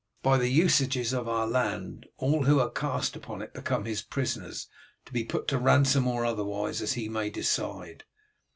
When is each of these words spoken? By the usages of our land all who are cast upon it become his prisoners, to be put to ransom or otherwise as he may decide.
By 0.23 0.39
the 0.39 0.47
usages 0.49 1.13
of 1.13 1.27
our 1.29 1.45
land 1.45 2.07
all 2.17 2.45
who 2.45 2.59
are 2.59 2.71
cast 2.71 3.15
upon 3.15 3.43
it 3.43 3.53
become 3.53 3.85
his 3.85 4.01
prisoners, 4.01 4.67
to 5.05 5.13
be 5.13 5.23
put 5.23 5.47
to 5.49 5.59
ransom 5.59 6.07
or 6.07 6.25
otherwise 6.25 6.81
as 6.81 6.93
he 6.93 7.07
may 7.07 7.29
decide. 7.29 8.05